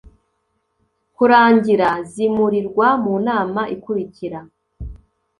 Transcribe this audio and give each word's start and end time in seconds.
Kurangira 1.15 1.89
zimurirwa 2.11 2.87
mu 3.03 3.13
nama 3.27 3.61
ikurikira 3.75 4.39